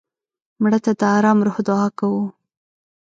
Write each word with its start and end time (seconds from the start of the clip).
مړه 0.61 0.79
ته 0.85 0.91
د 0.99 1.01
ارام 1.17 1.37
روح 1.45 1.57
دعا 1.67 1.87
کوو 1.99 2.23